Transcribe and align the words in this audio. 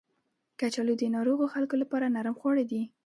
کچالو 0.59 0.93
د 0.99 1.03
ناروغو 1.15 1.45
خلکو 1.53 1.75
لپاره 1.81 2.05
نرم 2.15 2.35
خواړه 2.39 2.63
دي 2.71 2.81